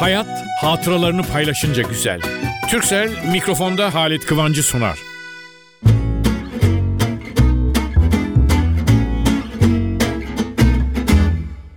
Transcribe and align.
Hayat 0.00 0.46
hatıralarını 0.60 1.22
paylaşınca 1.22 1.82
güzel. 1.82 2.20
Türksel 2.70 3.10
mikrofonda 3.32 3.94
Halit 3.94 4.26
Kıvancı 4.26 4.62
sunar. 4.62 4.98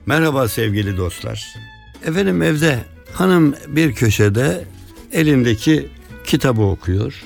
Merhaba 0.05 0.48
sevgili 0.48 0.98
dostlar. 0.98 1.55
Efendim 2.05 2.41
evde 2.41 2.80
hanım 3.14 3.55
bir 3.68 3.94
köşede 3.94 4.64
elindeki 5.12 5.88
kitabı 6.26 6.62
okuyor. 6.62 7.24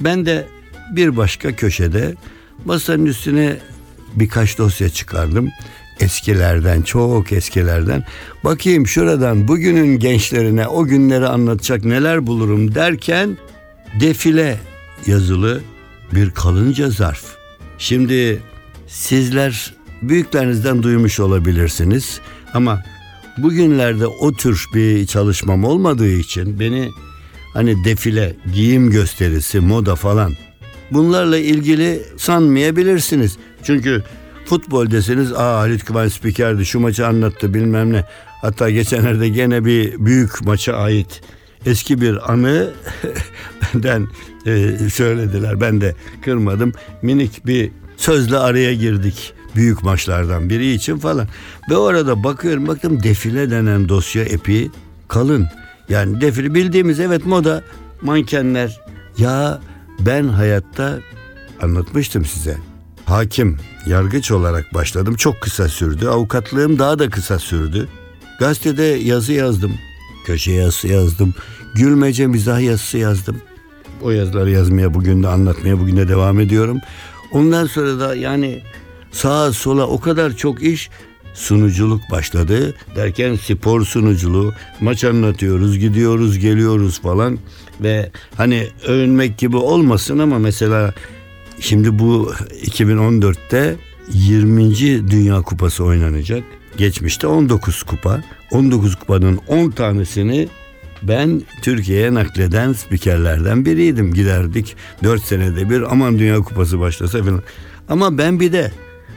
Ben 0.00 0.26
de 0.26 0.46
bir 0.90 1.16
başka 1.16 1.56
köşede 1.56 2.14
masanın 2.64 3.06
üstüne 3.06 3.56
birkaç 4.14 4.58
dosya 4.58 4.88
çıkardım. 4.88 5.50
Eskilerden, 6.00 6.82
çok 6.82 7.32
eskilerden. 7.32 8.04
Bakayım 8.44 8.86
şuradan 8.86 9.48
bugünün 9.48 9.98
gençlerine 9.98 10.68
o 10.68 10.84
günleri 10.84 11.26
anlatacak 11.26 11.84
neler 11.84 12.26
bulurum 12.26 12.74
derken 12.74 13.38
defile 14.00 14.58
yazılı 15.06 15.60
bir 16.12 16.30
kalınca 16.30 16.90
zarf. 16.90 17.24
Şimdi 17.78 18.42
sizler 18.86 19.74
büyüklerinizden 20.02 20.82
duymuş 20.82 21.20
olabilirsiniz 21.20 22.20
ama 22.54 22.82
bugünlerde 23.38 24.06
o 24.06 24.32
tür 24.32 24.64
bir 24.74 25.06
çalışmam 25.06 25.64
olmadığı 25.64 26.10
için 26.10 26.60
beni 26.60 26.90
hani 27.52 27.84
defile, 27.84 28.36
giyim 28.54 28.90
gösterisi, 28.90 29.60
moda 29.60 29.96
falan 29.96 30.32
bunlarla 30.90 31.38
ilgili 31.38 32.02
sanmayabilirsiniz. 32.16 33.36
Çünkü 33.62 34.02
futbol 34.44 34.90
deseniz 34.90 35.32
aa 35.32 35.58
Halit 35.58 35.84
Kıvanç 35.84 36.12
spikerdi 36.12 36.66
şu 36.66 36.80
maçı 36.80 37.06
anlattı 37.06 37.54
bilmem 37.54 37.92
ne. 37.92 38.04
Hatta 38.42 38.70
geçenlerde 38.70 39.28
gene 39.28 39.64
bir 39.64 40.04
büyük 40.06 40.46
maça 40.46 40.72
ait 40.72 41.22
eski 41.66 42.00
bir 42.00 42.32
anı 42.32 42.70
benden 43.74 44.08
e, 44.46 44.76
söylediler. 44.90 45.60
Ben 45.60 45.80
de 45.80 45.94
kırmadım. 46.22 46.72
Minik 47.02 47.46
bir 47.46 47.70
sözle 47.96 48.38
araya 48.38 48.74
girdik 48.74 49.34
büyük 49.56 49.82
maçlardan 49.82 50.50
biri 50.50 50.72
için 50.72 50.98
falan. 50.98 51.28
Ve 51.70 51.76
orada 51.76 52.24
bakıyorum 52.24 52.66
baktım 52.66 53.02
defile 53.02 53.50
denen 53.50 53.88
dosya 53.88 54.22
epi 54.22 54.70
kalın. 55.08 55.46
Yani 55.88 56.20
defile 56.20 56.54
bildiğimiz 56.54 57.00
evet 57.00 57.26
moda 57.26 57.62
mankenler. 58.02 58.80
Ya 59.18 59.60
ben 60.00 60.28
hayatta 60.28 60.98
anlatmıştım 61.62 62.24
size. 62.24 62.56
Hakim, 63.04 63.58
yargıç 63.86 64.30
olarak 64.30 64.74
başladım. 64.74 65.14
Çok 65.14 65.40
kısa 65.40 65.68
sürdü. 65.68 66.08
Avukatlığım 66.08 66.78
daha 66.78 66.98
da 66.98 67.10
kısa 67.10 67.38
sürdü. 67.38 67.88
Gazetede 68.38 68.82
yazı 68.82 69.32
yazdım. 69.32 69.74
Köşe 70.26 70.52
yazısı 70.52 70.88
yazdım. 70.88 71.34
Gülmece 71.74 72.26
mizah 72.26 72.60
yazısı 72.60 72.98
yazdım. 72.98 73.42
O 74.02 74.10
yazıları 74.10 74.50
yazmaya 74.50 74.94
bugün 74.94 75.22
de 75.22 75.28
anlatmaya 75.28 75.80
bugün 75.80 75.96
de 75.96 76.08
devam 76.08 76.40
ediyorum. 76.40 76.80
Ondan 77.32 77.66
sonra 77.66 78.00
da 78.00 78.14
yani 78.14 78.62
sağa 79.12 79.52
sola 79.52 79.86
o 79.86 80.00
kadar 80.00 80.36
çok 80.36 80.62
iş 80.62 80.90
sunuculuk 81.34 82.10
başladı. 82.10 82.74
Derken 82.96 83.36
spor 83.36 83.84
sunuculuğu, 83.84 84.52
maç 84.80 85.04
anlatıyoruz, 85.04 85.78
gidiyoruz, 85.78 86.38
geliyoruz 86.38 87.00
falan 87.00 87.38
ve 87.80 88.10
hani 88.36 88.68
övünmek 88.86 89.38
gibi 89.38 89.56
olmasın 89.56 90.18
ama 90.18 90.38
mesela 90.38 90.94
şimdi 91.64 91.98
bu 91.98 92.32
2014'te 92.66 93.76
20. 94.12 95.10
Dünya 95.10 95.42
Kupası 95.42 95.84
oynanacak. 95.84 96.44
Geçmişte 96.76 97.26
19 97.26 97.82
kupa. 97.82 98.22
19 98.50 98.94
kupanın 98.96 99.40
10 99.48 99.70
tanesini 99.70 100.48
ben 101.02 101.42
Türkiye'ye 101.62 102.14
nakleden 102.14 102.72
spikerlerden 102.72 103.64
biriydim. 103.64 104.14
Giderdik 104.14 104.76
4 105.04 105.22
senede 105.22 105.70
bir 105.70 105.92
aman 105.92 106.18
Dünya 106.18 106.36
Kupası 106.36 106.80
başlasa 106.80 107.22
falan. 107.22 107.42
Ama 107.88 108.18
ben 108.18 108.40
bir 108.40 108.52
de 108.52 108.72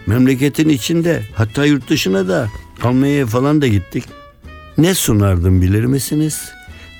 memleketin 0.05 0.69
içinde 0.69 1.23
hatta 1.35 1.65
yurt 1.65 1.89
dışına 1.89 2.27
da 2.27 2.47
Almanya'ya 2.83 3.25
falan 3.25 3.61
da 3.61 3.67
gittik. 3.67 4.03
Ne 4.77 4.95
sunardım 4.95 5.61
bilir 5.61 5.85
misiniz? 5.85 6.51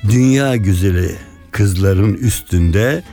Dünya 0.09 0.55
güzeli 0.55 1.15
kızların 1.51 2.13
üstünde 2.13 3.03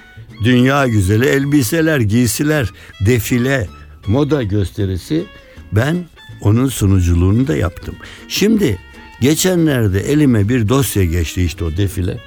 dünya 0.44 0.86
güzeli 0.86 1.26
elbiseler, 1.26 2.00
giysiler, 2.00 2.72
defile, 3.00 3.68
moda 4.06 4.42
gösterisi 4.42 5.24
ben 5.72 6.04
onun 6.40 6.68
sunuculuğunu 6.68 7.46
da 7.46 7.56
yaptım. 7.56 7.94
Şimdi 8.28 8.78
geçenlerde 9.20 10.00
elime 10.00 10.48
bir 10.48 10.68
dosya 10.68 11.04
geçti 11.04 11.42
işte 11.42 11.64
o 11.64 11.76
defile. 11.76 12.20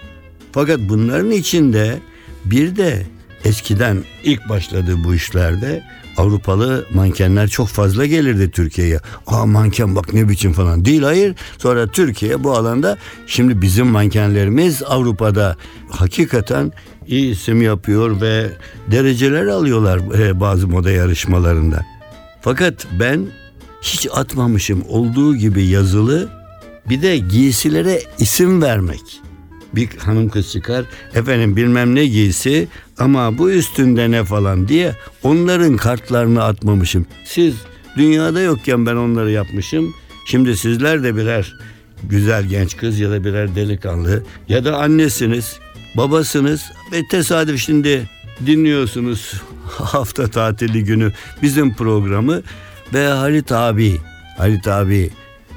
Fakat 0.52 0.80
bunların 0.80 1.32
içinde 1.32 2.00
bir 2.46 2.76
de 2.76 3.06
eskiden 3.46 4.04
ilk 4.24 4.50
başladığı 4.50 5.04
bu 5.04 5.16
işlerde 5.16 5.84
Avrupalı 6.18 6.86
mankenler 6.94 7.48
çok 7.48 7.68
fazla 7.68 8.06
gelirdi 8.06 8.52
Türkiye'ye. 8.52 9.00
Aa 9.28 9.46
manken 9.46 9.96
bak 9.96 10.14
ne 10.14 10.30
biçim 10.30 10.54
falan. 10.54 10.86
Değil 10.86 11.04
hayır. 11.04 11.36
Sonra 11.58 11.88
Türkiye 11.88 12.44
bu 12.44 12.52
alanda 12.52 12.98
şimdi 13.28 13.62
bizim 13.62 13.88
mankenlerimiz 13.88 14.84
Avrupa'da 14.84 15.56
hakikaten 15.90 16.72
iyi 17.08 17.32
isim 17.32 17.62
yapıyor 17.62 18.22
ve 18.22 18.50
dereceler 18.92 19.46
alıyorlar 19.46 20.20
e, 20.20 20.40
bazı 20.40 20.68
moda 20.68 20.92
yarışmalarında. 20.92 21.86
Fakat 22.42 22.88
ben 23.00 23.28
hiç 23.82 24.08
atmamışım 24.14 24.84
olduğu 24.90 25.36
gibi 25.36 25.66
yazılı 25.66 26.30
bir 26.90 27.02
de 27.02 27.18
giysilere 27.18 28.02
isim 28.20 28.62
vermek. 28.62 29.22
Bir 29.76 29.98
hanım 29.98 30.30
kız 30.30 30.52
çıkar 30.52 30.86
efendim 31.14 31.56
bilmem 31.56 31.96
ne 31.96 32.06
giysi 32.06 32.68
ama 33.00 33.38
bu 33.38 33.52
üstünde 33.52 34.12
ne 34.12 34.24
falan 34.24 34.68
diye 34.68 34.96
onların 35.24 35.78
kartlarını 35.78 36.44
atmamışım. 36.44 37.06
Siz 37.26 37.56
dünyada 37.98 38.42
yokken 38.42 38.86
ben 38.86 38.96
onları 38.96 39.32
yapmışım. 39.32 39.94
Şimdi 40.26 40.58
sizler 40.58 41.04
de 41.04 41.16
birer 41.16 41.54
güzel 42.04 42.46
genç 42.46 42.78
kız 42.78 43.00
ya 43.00 43.12
da 43.12 43.24
birer 43.24 43.56
delikanlı 43.56 44.24
ya 44.50 44.66
da 44.66 44.78
annesiniz, 44.78 45.60
babasınız 45.98 46.62
ve 46.92 47.02
tesadüf 47.12 47.62
şimdi 47.62 48.10
dinliyorsunuz 48.46 49.34
hafta 49.66 50.28
tatili 50.28 50.84
günü 50.84 51.12
bizim 51.42 51.76
programı 51.76 52.42
ve 52.94 53.08
Halit 53.08 53.52
abi, 53.52 53.98
Halit 54.38 54.68
abi 54.68 55.10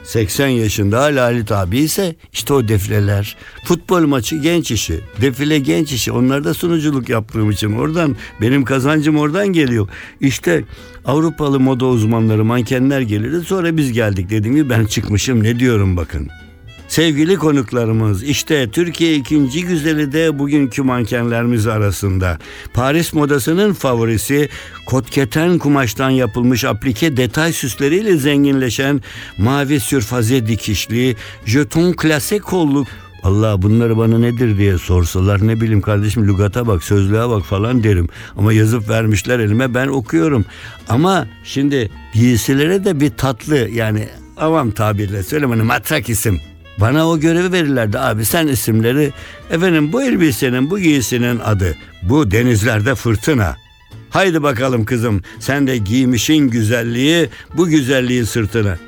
80 0.04 0.48
yaşında 0.48 1.00
Halit 1.02 1.52
abi 1.52 1.78
ise 1.78 2.14
işte 2.32 2.54
o 2.54 2.68
defileler. 2.68 3.36
Futbol 3.64 4.06
maçı 4.06 4.36
genç 4.36 4.70
işi. 4.70 5.00
Defile 5.20 5.58
genç 5.58 5.92
işi. 5.92 6.12
Onlarda 6.12 6.54
sunuculuk 6.54 7.08
yaptığım 7.08 7.50
için 7.50 7.72
oradan 7.72 8.16
benim 8.40 8.64
kazancım 8.64 9.16
oradan 9.16 9.48
geliyor. 9.48 9.88
İşte 10.20 10.64
Avrupalı 11.04 11.60
moda 11.60 11.86
uzmanları 11.86 12.44
mankenler 12.44 13.00
gelirdi 13.00 13.40
sonra 13.40 13.76
biz 13.76 13.92
geldik 13.92 14.30
dediğim 14.30 14.56
gibi 14.56 14.70
ben 14.70 14.84
çıkmışım 14.84 15.42
ne 15.42 15.58
diyorum 15.58 15.96
bakın. 15.96 16.28
Sevgili 16.90 17.36
konuklarımız 17.36 18.22
işte 18.22 18.70
Türkiye 18.70 19.14
ikinci 19.14 19.64
güzeli 19.64 20.12
de 20.12 20.38
bugünkü 20.38 20.82
mankenlerimiz 20.82 21.66
arasında. 21.66 22.38
Paris 22.74 23.12
modasının 23.12 23.72
favorisi 23.72 24.48
kotketen 24.86 25.58
kumaştan 25.58 26.10
yapılmış 26.10 26.64
aplike 26.64 27.16
detay 27.16 27.52
süsleriyle 27.52 28.16
zenginleşen 28.16 29.00
mavi 29.38 29.80
sürfaze 29.80 30.46
dikişli 30.46 31.16
jeton 31.46 31.92
klase 31.92 32.38
kolluk 32.38 32.86
Allah 33.22 33.62
bunları 33.62 33.98
bana 33.98 34.18
nedir 34.18 34.58
diye 34.58 34.78
sorsalar 34.78 35.46
ne 35.46 35.60
bileyim 35.60 35.80
kardeşim 35.80 36.28
lügata 36.28 36.66
bak 36.66 36.84
sözlüğe 36.84 37.28
bak 37.28 37.44
falan 37.44 37.84
derim. 37.84 38.08
Ama 38.36 38.52
yazıp 38.52 38.88
vermişler 38.88 39.38
elime 39.38 39.74
ben 39.74 39.88
okuyorum. 39.88 40.44
Ama 40.88 41.26
şimdi 41.44 41.90
giysilere 42.14 42.84
de 42.84 43.00
bir 43.00 43.10
tatlı 43.10 43.56
yani 43.56 44.08
avam 44.36 44.70
tabirle 44.70 45.22
söyleyeyim 45.22 45.50
hani 45.50 45.62
matrak 45.62 46.09
isim 46.09 46.41
bana 46.80 47.09
o 47.09 47.21
görevi 47.21 47.53
verirlerdi 47.53 47.98
abi 47.98 48.24
sen 48.24 48.47
isimleri 48.47 49.12
efendim 49.50 49.92
bu 49.92 50.03
elbisenin 50.03 50.71
bu 50.71 50.78
giysinin 50.78 51.38
adı 51.38 51.77
bu 52.03 52.30
denizlerde 52.30 52.94
fırtına. 52.94 53.56
Haydi 54.10 54.42
bakalım 54.42 54.84
kızım 54.84 55.22
sen 55.41 55.66
de 55.66 55.77
giymişin 55.77 56.48
güzelliği 56.48 57.28
bu 57.56 57.68
güzelliğin 57.68 58.24
sırtına. 58.24 58.78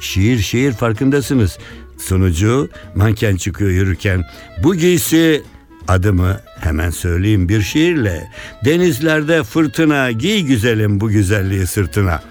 Şiir 0.00 0.38
şiir 0.38 0.72
farkındasınız. 0.72 1.58
Sunucu 1.98 2.68
manken 2.94 3.36
çıkıyor 3.36 3.70
yürürken 3.70 4.24
bu 4.62 4.74
giysi 4.74 5.42
adımı 5.88 6.40
hemen 6.60 6.90
söyleyeyim 6.90 7.48
bir 7.48 7.62
şiirle. 7.62 8.30
Denizlerde 8.64 9.42
fırtına 9.42 10.10
giy 10.10 10.40
güzelim 10.40 11.00
bu 11.00 11.08
güzelliği 11.08 11.66
sırtına 11.66 12.22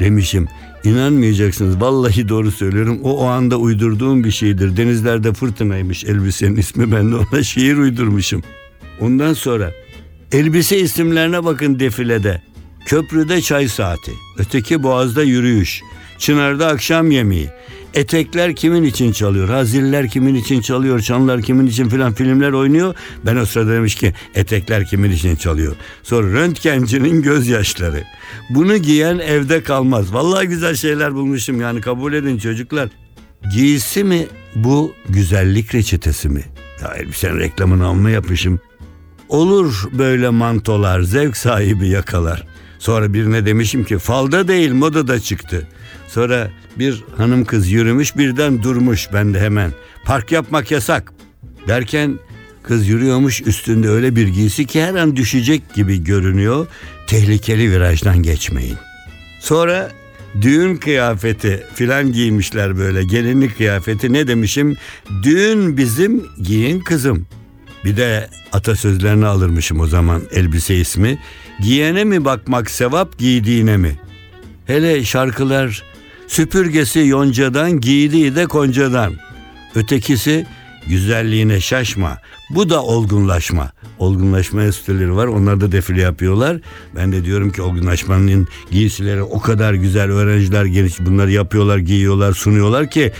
demişim. 0.00 0.48
İnanmayacaksınız. 0.86 1.80
Vallahi 1.80 2.28
doğru 2.28 2.50
söylüyorum. 2.50 3.00
O 3.02 3.16
o 3.18 3.26
anda 3.26 3.56
uydurduğum 3.56 4.24
bir 4.24 4.30
şeydir. 4.30 4.76
Denizlerde 4.76 5.32
fırtınaymış 5.32 6.04
elbisenin 6.04 6.56
ismi. 6.56 6.92
Ben 6.92 7.12
de 7.12 7.16
ona 7.16 7.42
şiir 7.42 7.76
uydurmuşum. 7.76 8.42
Ondan 9.00 9.32
sonra 9.32 9.72
elbise 10.32 10.78
isimlerine 10.78 11.44
bakın 11.44 11.80
defilede. 11.80 12.42
Köprüde 12.86 13.40
çay 13.42 13.68
saati. 13.68 14.12
Öteki 14.38 14.82
boğazda 14.82 15.22
yürüyüş. 15.22 15.82
Çınar'da 16.18 16.66
akşam 16.66 17.10
yemeği. 17.10 17.48
Etekler 17.96 18.56
kimin 18.56 18.82
için 18.82 19.12
çalıyor? 19.12 19.48
Haziller 19.48 20.08
kimin 20.08 20.34
için 20.34 20.60
çalıyor? 20.60 21.00
Çanlar 21.00 21.42
kimin 21.42 21.66
için 21.66 21.88
filan 21.88 22.12
filmler 22.12 22.52
oynuyor. 22.52 22.94
Ben 23.26 23.36
o 23.36 23.46
sırada 23.46 23.72
demiş 23.72 23.94
ki 23.94 24.14
etekler 24.34 24.86
kimin 24.86 25.10
için 25.10 25.36
çalıyor? 25.36 25.76
Sonra 26.02 26.32
röntgencinin 26.32 27.22
gözyaşları. 27.22 28.04
Bunu 28.50 28.76
giyen 28.76 29.18
evde 29.18 29.62
kalmaz. 29.62 30.14
Vallahi 30.14 30.46
güzel 30.46 30.74
şeyler 30.74 31.14
bulmuşum 31.14 31.60
yani 31.60 31.80
kabul 31.80 32.12
edin 32.12 32.38
çocuklar. 32.38 32.88
Giysi 33.52 34.04
mi 34.04 34.26
bu 34.54 34.94
güzellik 35.08 35.74
reçetesi 35.74 36.28
mi? 36.28 36.44
Ya 36.82 36.94
elbisenin 36.94 37.38
reklamını 37.38 37.86
amma 37.86 38.10
yapmışım. 38.10 38.60
Olur 39.28 39.88
böyle 39.92 40.28
mantolar 40.28 41.02
zevk 41.02 41.36
sahibi 41.36 41.88
yakalar. 41.88 42.46
Sonra 42.78 43.14
birine 43.14 43.46
demişim 43.46 43.84
ki 43.84 43.98
falda 43.98 44.48
değil 44.48 44.72
modada 44.72 45.20
çıktı. 45.20 45.68
Sonra 46.16 46.50
bir 46.78 47.04
hanım 47.16 47.44
kız 47.44 47.70
yürümüş 47.70 48.16
birden 48.16 48.62
durmuş 48.62 49.08
ben 49.12 49.34
de 49.34 49.40
hemen. 49.40 49.72
Park 50.04 50.32
yapmak 50.32 50.70
yasak. 50.70 51.12
Derken 51.68 52.18
kız 52.62 52.88
yürüyormuş 52.88 53.42
üstünde 53.42 53.88
öyle 53.88 54.16
bir 54.16 54.28
giysi 54.28 54.66
ki 54.66 54.82
her 54.82 54.94
an 54.94 55.16
düşecek 55.16 55.74
gibi 55.74 56.04
görünüyor. 56.04 56.66
Tehlikeli 57.06 57.70
virajdan 57.70 58.22
geçmeyin. 58.22 58.76
Sonra 59.40 59.90
düğün 60.40 60.76
kıyafeti 60.76 61.66
filan 61.74 62.12
giymişler 62.12 62.78
böyle 62.78 63.04
gelinlik 63.04 63.56
kıyafeti 63.56 64.12
ne 64.12 64.28
demişim? 64.28 64.76
Düğün 65.22 65.76
bizim 65.76 66.26
giyin 66.42 66.80
kızım. 66.80 67.26
Bir 67.84 67.96
de 67.96 68.28
atasözlerini 68.52 69.26
alırmışım 69.26 69.80
o 69.80 69.86
zaman 69.86 70.22
elbise 70.32 70.74
ismi. 70.74 71.18
Giyene 71.60 72.04
mi 72.04 72.24
bakmak 72.24 72.70
sevap 72.70 73.18
giydiğine 73.18 73.76
mi? 73.76 73.98
Hele 74.66 75.04
şarkılar 75.04 75.95
süpürgesi 76.26 76.98
yoncadan 76.98 77.80
giydiği 77.80 78.36
de 78.36 78.46
koncadan. 78.46 79.12
Ötekisi 79.74 80.46
güzelliğine 80.86 81.60
şaşma. 81.60 82.18
Bu 82.50 82.70
da 82.70 82.82
olgunlaşma. 82.82 83.72
Olgunlaşma 83.98 84.62
enstitüleri 84.62 85.16
var. 85.16 85.26
Onlar 85.26 85.60
da 85.60 85.72
defile 85.72 86.02
yapıyorlar. 86.02 86.56
Ben 86.96 87.12
de 87.12 87.24
diyorum 87.24 87.52
ki 87.52 87.62
olgunlaşmanın 87.62 88.48
giysileri 88.70 89.22
o 89.22 89.40
kadar 89.40 89.74
güzel. 89.74 90.10
Öğrenciler 90.10 90.64
geniş 90.64 91.00
bunları 91.00 91.32
yapıyorlar, 91.32 91.78
giyiyorlar, 91.78 92.32
sunuyorlar 92.32 92.90
ki 92.90 93.12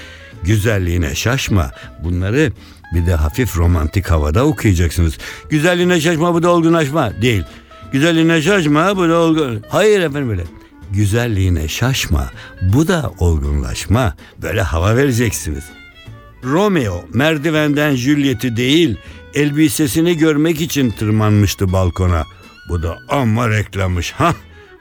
güzelliğine 0.42 1.14
şaşma. 1.14 1.70
Bunları 2.04 2.52
bir 2.94 3.06
de 3.06 3.14
hafif 3.14 3.56
romantik 3.56 4.10
havada 4.10 4.46
okuyacaksınız. 4.46 5.18
Güzelliğine 5.50 6.00
şaşma 6.00 6.34
bu 6.34 6.42
da 6.42 6.50
olgunlaşma 6.50 7.22
değil. 7.22 7.42
Güzelliğine 7.92 8.42
şaşma 8.42 8.96
bu 8.96 9.08
da 9.08 9.18
olgun. 9.18 9.62
Hayır 9.68 10.00
efendim 10.00 10.28
böyle. 10.28 10.55
Güzelliğine 10.92 11.68
şaşma 11.68 12.30
bu 12.62 12.88
da 12.88 13.12
olgunlaşma. 13.18 14.14
Böyle 14.42 14.62
hava 14.62 14.96
vereceksiniz. 14.96 15.64
Romeo 16.44 17.04
merdivenden 17.12 17.94
Juliet'i 17.94 18.56
değil 18.56 18.96
elbisesini 19.34 20.16
görmek 20.16 20.60
için 20.60 20.90
tırmanmıştı 20.90 21.72
balkona. 21.72 22.24
Bu 22.68 22.82
da 22.82 22.98
amma 23.08 23.50
reklammış. 23.50 24.12
Ha 24.12 24.34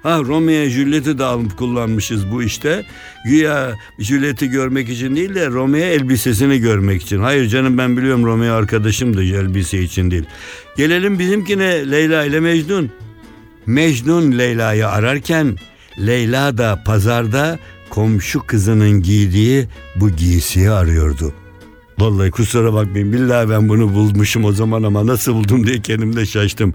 Ha 0.06 0.20
Romeo 0.20 0.66
Juliet'i 0.66 1.18
de 1.18 1.24
alıp 1.24 1.58
kullanmışız 1.58 2.32
bu 2.32 2.44
işte. 2.44 2.86
Güya 3.26 3.76
Juliet'i 4.00 4.50
görmek 4.50 4.90
için 4.90 5.16
değil 5.16 5.36
de 5.36 5.48
Romeo 5.48 5.82
elbisesini 5.82 6.60
görmek 6.60 7.02
için. 7.02 7.20
Hayır 7.20 7.48
canım 7.48 7.78
ben 7.78 7.98
biliyorum 7.98 8.26
Romeo 8.26 8.54
arkadaşım 8.54 9.18
da 9.18 9.24
elbise 9.24 9.82
için 9.82 10.12
değil. 10.12 10.24
Gelelim 10.78 11.20
bizimkine 11.20 11.92
Leyla 11.92 12.26
ile 12.26 12.40
Mecnun. 12.40 12.92
Mecnun 13.66 14.38
Leyla'yı 14.38 14.88
ararken 14.88 15.58
Leyla 16.00 16.58
da 16.58 16.84
pazarda 16.86 17.60
komşu 17.90 18.48
kızının 18.48 19.02
giydiği 19.02 19.68
bu 19.96 20.10
giysiyi 20.10 20.70
arıyordu. 20.70 21.34
Vallahi 22.00 22.32
kusura 22.32 22.74
bakmayın 22.74 23.14
billahi 23.14 23.50
ben 23.50 23.70
bunu 23.70 23.94
bulmuşum 23.94 24.46
o 24.46 24.52
zaman 24.52 24.84
ama 24.84 25.08
nasıl 25.08 25.34
buldum 25.34 25.68
diye 25.68 25.82
kendimde 25.82 26.26
şaştım. 26.26 26.74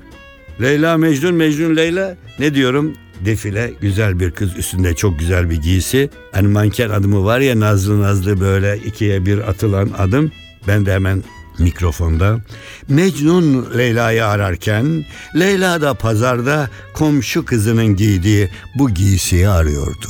Leyla 0.61 0.96
Mecnun 0.96 1.34
Mecnun 1.34 1.76
Leyla 1.76 2.17
ne 2.38 2.55
diyorum 2.55 2.93
defile 3.25 3.72
güzel 3.81 4.20
bir 4.20 4.31
kız 4.31 4.56
üstünde 4.56 4.94
çok 4.94 5.19
güzel 5.19 5.50
bir 5.50 5.56
giysi. 5.56 6.11
Hani 6.32 6.49
manken 6.49 6.90
adımı 6.90 7.25
var 7.25 7.40
ya 7.40 7.61
nazlı 7.61 8.00
nazlı 8.00 8.40
böyle 8.40 8.78
ikiye 8.87 9.26
bir 9.26 9.38
atılan 9.38 9.90
adım. 9.99 10.32
Ben 10.69 10.87
de 10.87 10.94
hemen 10.94 11.23
mikrofonda. 11.61 12.41
Mecnun 12.89 13.79
Leyla'yı 13.79 14.27
ararken 14.27 15.05
Leyla 15.39 15.81
da 15.81 15.95
pazarda 15.95 16.71
komşu 16.95 17.45
kızının 17.45 17.97
giydiği 17.97 18.51
bu 18.75 18.91
giysiyi 18.91 19.49
arıyordu. 19.49 20.07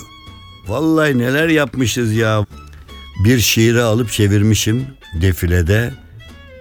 Vallahi 0.68 1.18
neler 1.18 1.48
yapmışız 1.48 2.12
ya. 2.12 2.46
Bir 3.24 3.38
şiiri 3.38 3.82
alıp 3.82 4.10
çevirmişim 4.10 4.86
defilede 5.20 5.94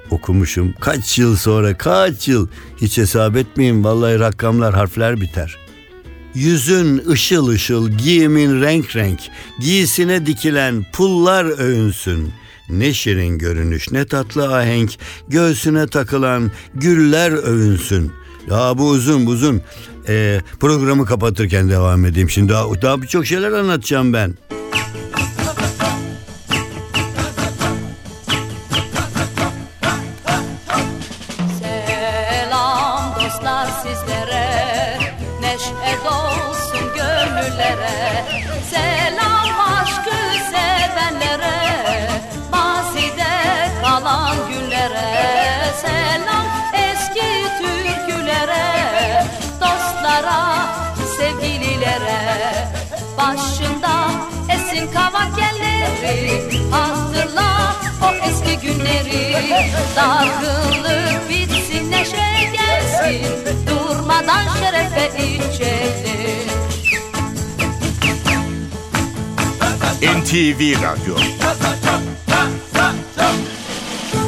okumuşum. 0.09 0.73
Kaç 0.79 1.19
yıl 1.19 1.35
sonra 1.35 1.77
kaç 1.77 2.27
yıl 2.27 2.47
hiç 2.81 2.97
hesap 2.97 3.35
etmeyin 3.35 3.83
vallahi 3.83 4.19
rakamlar 4.19 4.73
harfler 4.73 5.21
biter. 5.21 5.57
Yüzün 6.33 7.03
ışıl 7.09 7.47
ışıl, 7.47 7.89
giyimin 7.89 8.61
renk 8.61 8.95
renk, 8.95 9.19
giysine 9.59 10.25
dikilen 10.25 10.85
pullar 10.93 11.45
övünsün. 11.45 12.33
Ne 12.69 12.93
şirin 12.93 13.37
görünüş, 13.37 13.91
ne 13.91 14.05
tatlı 14.05 14.57
ahenk, 14.57 14.91
göğsüne 15.27 15.87
takılan 15.87 16.51
güller 16.75 17.31
övünsün. 17.31 18.11
Ya 18.49 18.77
bu 18.77 18.87
uzun 18.89 19.25
uzun. 19.25 19.61
Ee, 20.07 20.41
programı 20.59 21.05
kapatırken 21.05 21.69
devam 21.69 22.05
edeyim. 22.05 22.29
Şimdi 22.29 22.53
daha, 22.53 22.81
daha 22.81 23.01
birçok 23.01 23.25
şeyler 23.25 23.51
anlatacağım 23.51 24.13
ben. 24.13 24.33
Yerleri 56.09 56.71
Hatırla 56.71 57.75
o 58.01 58.27
eski 58.29 58.67
günleri. 58.67 59.35
Dargınlık 59.95 61.29
bitsin 61.29 61.91
neşe 61.91 62.51
gelsin 62.53 63.67
Durmadan 63.67 64.47
şerefe 64.59 65.09
içelim. 65.25 66.49
NTV 70.01 70.81
Radyo. 70.83 71.15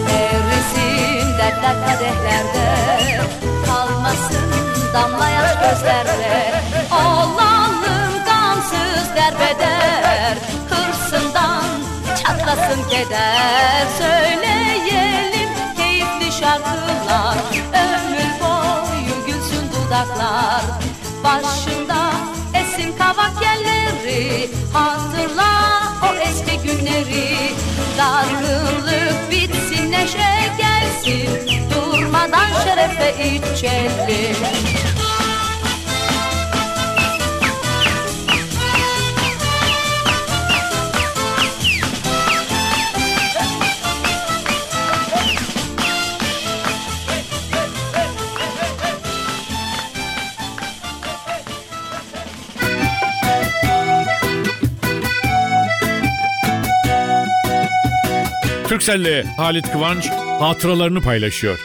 Erisin 0.10 1.38
dertler 1.38 1.76
kadehlerde 1.86 3.22
Kalmasın 3.66 4.52
damla 4.94 5.30
yaş 5.30 5.54
gözlerde 5.54 6.62
keder 13.04 13.88
Söyleyelim 13.98 15.50
keyifli 15.78 16.40
şarkılar. 16.40 17.38
Ömür 17.74 18.32
boyu 18.42 19.26
gülsün 19.26 19.66
dudaklar. 19.72 20.62
Başında 21.24 22.12
esin 22.54 22.98
kavak 22.98 23.42
yerleri. 23.42 24.50
Hatırla 24.74 25.82
o 26.04 26.16
eski 26.16 26.68
günleri. 26.68 27.52
Dargınlık 27.98 29.32
bitsin 29.32 29.92
neşe 29.92 30.52
gelsin. 30.58 31.60
Durmadan 31.76 32.48
şerefe 32.64 33.26
içelim 33.26 34.36
Türkcell'le 58.72 59.24
Halit 59.38 59.72
Kıvanç 59.72 60.10
hatıralarını 60.40 61.02
paylaşıyor. 61.02 61.60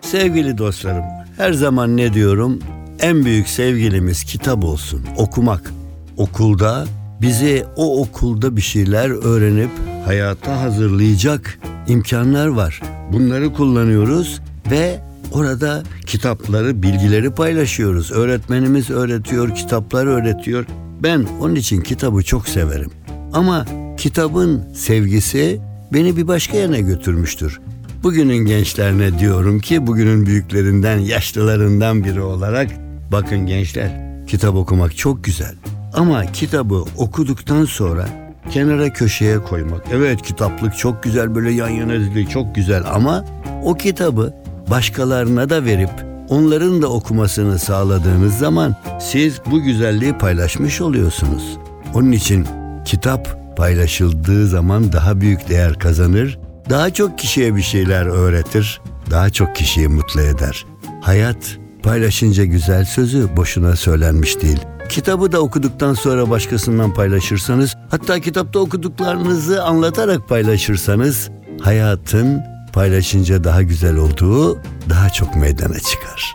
Sevgili 0.00 0.58
dostlarım, 0.58 1.04
her 1.36 1.52
zaman 1.52 1.96
ne 1.96 2.14
diyorum? 2.14 2.58
En 3.00 3.24
büyük 3.24 3.48
sevgilimiz 3.48 4.24
kitap 4.24 4.64
olsun, 4.64 5.06
okumak. 5.16 5.72
Okulda 6.16 6.86
bizi 7.22 7.64
o 7.76 8.02
okulda 8.02 8.56
bir 8.56 8.60
şeyler 8.60 9.10
öğrenip 9.10 9.70
hayata 10.04 10.60
hazırlayacak 10.60 11.58
imkanlar 11.88 12.46
var. 12.46 12.80
Bunları 13.12 13.52
kullanıyoruz 13.52 14.40
ve 14.70 15.00
orada 15.32 15.82
kitapları, 16.06 16.82
bilgileri 16.82 17.30
paylaşıyoruz. 17.30 18.12
Öğretmenimiz 18.12 18.90
öğretiyor, 18.90 19.54
kitaplar 19.54 20.06
öğretiyor. 20.06 20.66
Ben 21.02 21.26
onun 21.40 21.54
için 21.54 21.80
kitabı 21.80 22.22
çok 22.22 22.48
severim. 22.48 22.90
Ama 23.32 23.66
kitabın 24.00 24.62
sevgisi 24.74 25.60
beni 25.92 26.16
bir 26.16 26.28
başka 26.28 26.56
yere 26.56 26.80
götürmüştür. 26.80 27.60
Bugünün 28.02 28.36
gençlerine 28.36 29.18
diyorum 29.18 29.60
ki 29.60 29.86
bugünün 29.86 30.26
büyüklerinden, 30.26 30.98
yaşlılarından 30.98 32.04
biri 32.04 32.20
olarak 32.20 32.70
bakın 33.12 33.46
gençler 33.46 33.90
kitap 34.26 34.54
okumak 34.54 34.96
çok 34.96 35.24
güzel. 35.24 35.54
Ama 35.94 36.32
kitabı 36.32 36.84
okuduktan 36.96 37.64
sonra 37.64 38.08
kenara 38.50 38.92
köşeye 38.92 39.38
koymak. 39.38 39.86
Evet 39.92 40.22
kitaplık 40.22 40.78
çok 40.78 41.02
güzel 41.02 41.34
böyle 41.34 41.50
yan 41.50 41.68
yana 41.68 42.00
dizili 42.00 42.28
çok 42.28 42.54
güzel 42.54 42.82
ama 42.94 43.24
o 43.64 43.74
kitabı 43.74 44.34
başkalarına 44.70 45.50
da 45.50 45.64
verip 45.64 45.90
onların 46.28 46.82
da 46.82 46.88
okumasını 46.88 47.58
sağladığınız 47.58 48.38
zaman 48.38 48.76
siz 49.00 49.40
bu 49.50 49.62
güzelliği 49.62 50.12
paylaşmış 50.12 50.80
oluyorsunuz. 50.80 51.58
Onun 51.94 52.12
için 52.12 52.46
kitap 52.84 53.39
paylaşıldığı 53.60 54.46
zaman 54.46 54.92
daha 54.92 55.20
büyük 55.20 55.48
değer 55.48 55.78
kazanır, 55.78 56.38
daha 56.70 56.90
çok 56.90 57.18
kişiye 57.18 57.56
bir 57.56 57.62
şeyler 57.62 58.06
öğretir, 58.06 58.80
daha 59.10 59.30
çok 59.30 59.56
kişiyi 59.56 59.88
mutlu 59.88 60.20
eder. 60.20 60.66
Hayat 61.00 61.58
paylaşınca 61.82 62.44
güzel 62.44 62.84
sözü 62.84 63.36
boşuna 63.36 63.76
söylenmiş 63.76 64.42
değil. 64.42 64.58
Kitabı 64.88 65.32
da 65.32 65.40
okuduktan 65.40 65.94
sonra 65.94 66.30
başkasından 66.30 66.94
paylaşırsanız, 66.94 67.76
hatta 67.90 68.20
kitapta 68.20 68.58
okuduklarınızı 68.58 69.64
anlatarak 69.64 70.28
paylaşırsanız, 70.28 71.30
hayatın 71.60 72.42
paylaşınca 72.72 73.44
daha 73.44 73.62
güzel 73.62 73.96
olduğu 73.96 74.58
daha 74.88 75.10
çok 75.10 75.36
meydana 75.36 75.78
çıkar. 75.78 76.34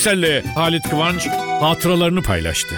Türkcell'le 0.00 0.42
Halit 0.54 0.88
Kıvanç 0.88 1.28
hatıralarını 1.60 2.22
paylaştı. 2.22 2.74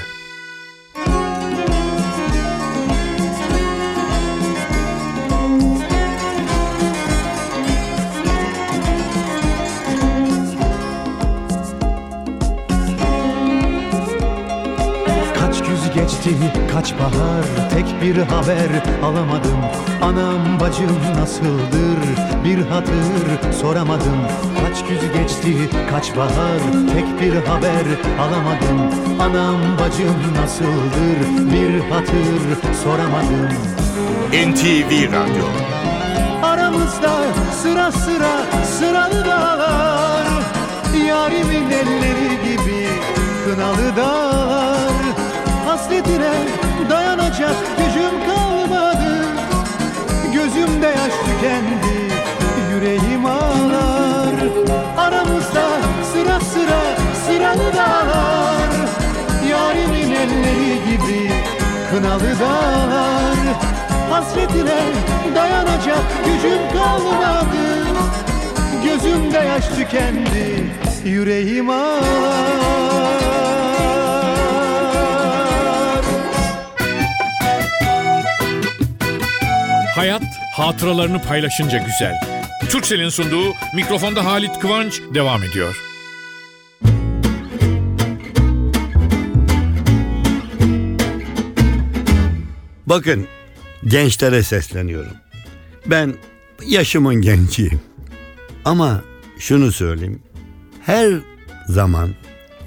Geçti 16.25 16.53
kaç 16.73 16.95
bahar 16.95 17.45
tek 17.75 18.03
bir 18.03 18.17
haber 18.17 18.71
alamadım. 19.05 19.59
Anam 20.03 20.61
bacım 20.61 20.99
nasıldır 21.21 21.99
bir 22.45 22.67
hatır 22.67 23.53
soramadım. 23.61 24.19
Kaç 24.61 24.85
güz 24.89 25.13
geçti 25.13 25.69
kaç 25.91 26.17
bahar 26.17 26.59
tek 26.95 27.21
bir 27.21 27.47
haber 27.47 27.85
alamadım. 28.21 28.81
Anam 29.21 29.61
bacım 29.81 30.17
nasıldır 30.43 31.53
bir 31.53 31.91
hatır 31.91 32.75
soramadım. 32.85 33.49
NTV 34.33 35.13
Radyo. 35.13 35.45
Aramızda 36.43 37.25
sıra 37.63 37.93
sıra 37.93 38.65
sıralı 38.65 39.25
dağlar. 39.25 40.27
Yarimin 41.07 41.71
elleri 41.71 42.31
gibi 42.45 42.89
kınalı 43.45 43.97
dağlar 43.97 44.92
Hasretine 45.73 46.33
dayanacak 46.91 47.57
gücüm 47.79 48.27
kalmadı. 48.27 49.27
Gözümde 50.35 50.87
yaş 50.87 51.13
tükendi 51.25 52.13
yüreğim 52.75 53.27
ağlar. 53.27 54.35
Aramızda 54.97 55.69
sıra 56.13 56.41
sıra 56.41 56.83
sıralı 57.27 57.73
dağlar. 57.77 58.71
Yarimin 59.51 60.11
elleri 60.11 60.85
gibi 60.91 61.31
kınalı 61.91 62.41
dağlar. 62.41 63.37
Hasretine 64.11 64.81
dayanacak 65.35 66.05
gücüm 66.25 66.61
kalmadı. 66.73 67.87
Gözümde 68.85 69.39
yaş 69.39 69.69
tükendi 69.69 70.65
yüreğim 71.05 71.71
ağlar 71.71 73.22
Hayat 79.95 80.23
hatıralarını 80.55 81.23
paylaşınca 81.23 81.79
güzel. 81.79 82.15
Türkcell'in 82.71 83.09
sunduğu 83.09 83.53
mikrofonda 83.75 84.25
Halit 84.25 84.59
Kıvanç 84.59 85.01
devam 85.15 85.43
ediyor. 85.43 85.77
Bakın 92.87 93.27
gençlere 93.85 94.43
sesleniyorum. 94.43 95.17
Ben 95.87 96.15
yaşımın 96.67 97.15
genciyim. 97.15 97.81
Ama 98.65 99.03
şunu 99.39 99.73
söyleyeyim. 99.73 100.23
Her 100.87 101.13
zaman 101.69 102.11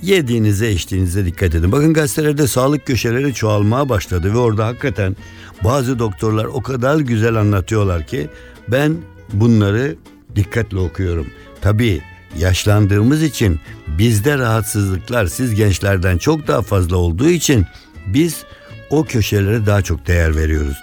yediğinize 0.08 0.72
içtiğinize 0.72 1.26
dikkat 1.26 1.56
edin. 1.56 1.72
Bakın 1.72 1.94
gazetelerde 1.94 2.48
sağlık 2.48 2.86
köşeleri 2.86 3.34
çoğalmaya 3.34 3.90
başladı 3.90 4.34
ve 4.34 4.38
orada 4.38 4.66
hakikaten 4.66 5.16
bazı 5.64 6.00
doktorlar 6.00 6.46
o 6.46 6.62
kadar 6.62 7.00
güzel 7.00 7.36
anlatıyorlar 7.36 8.08
ki 8.08 8.30
ben 8.68 8.98
bunları 9.34 9.96
dikkatle 10.36 10.78
okuyorum. 10.78 11.28
Tabii 11.62 12.02
yaşlandığımız 12.40 13.24
için 13.24 13.60
bizde 13.88 14.38
rahatsızlıklar 14.38 15.26
siz 15.26 15.56
gençlerden 15.56 16.18
çok 16.18 16.48
daha 16.48 16.62
fazla 16.62 16.98
olduğu 16.98 17.30
için 17.30 17.66
biz 18.08 18.44
o 18.90 19.04
köşelere 19.04 19.66
daha 19.66 19.82
çok 19.82 20.08
değer 20.08 20.36
veriyoruz. 20.36 20.78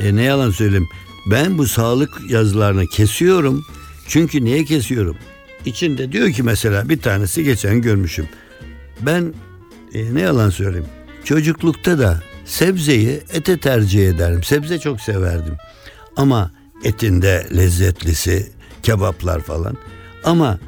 E 0.00 0.16
ne 0.16 0.22
yalan 0.22 0.50
söyleyeyim 0.50 0.88
ben 1.30 1.58
bu 1.58 1.66
sağlık 1.66 2.10
yazılarını 2.28 2.86
kesiyorum. 2.86 3.64
Çünkü 4.08 4.44
niye 4.44 4.64
kesiyorum? 4.64 5.16
İçinde 5.64 6.12
diyor 6.12 6.32
ki 6.32 6.42
mesela 6.42 6.88
bir 6.88 7.00
tanesi 7.00 7.44
geçen 7.44 7.82
görmüşüm. 7.82 8.28
Ben 9.02 9.34
e, 9.94 10.14
ne 10.14 10.20
yalan 10.20 10.50
söyleyeyim. 10.50 10.86
Çocuklukta 11.24 11.98
da 11.98 12.22
sebzeyi 12.44 13.20
ete 13.32 13.58
tercih 13.58 14.08
ederim. 14.08 14.42
Sebze 14.42 14.78
çok 14.78 15.00
severdim. 15.00 15.56
Ama 16.16 16.50
etinde 16.84 17.46
lezzetlisi, 17.56 18.52
kebaplar 18.82 19.40
falan. 19.40 19.76
Ama 20.24 20.58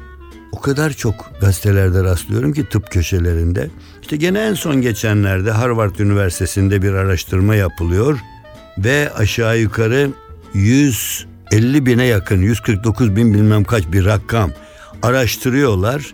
o 0.51 0.61
kadar 0.61 0.93
çok 0.93 1.31
gazetelerde 1.41 2.03
rastlıyorum 2.03 2.53
ki 2.53 2.69
tıp 2.69 2.91
köşelerinde. 2.91 3.69
İşte 4.01 4.15
gene 4.15 4.39
en 4.39 4.53
son 4.53 4.81
geçenlerde 4.81 5.51
Harvard 5.51 5.99
Üniversitesi'nde 5.99 6.81
bir 6.81 6.93
araştırma 6.93 7.55
yapılıyor 7.55 8.19
ve 8.77 9.11
aşağı 9.17 9.59
yukarı 9.59 10.09
150 10.53 11.85
bine 11.85 12.05
yakın 12.05 12.41
149 12.41 13.15
bin 13.15 13.33
bilmem 13.33 13.63
kaç 13.63 13.83
bir 13.91 14.05
rakam 14.05 14.51
araştırıyorlar 15.01 16.13